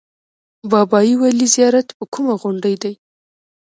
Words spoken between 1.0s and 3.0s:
ولي زیارت په کومه غونډۍ دی؟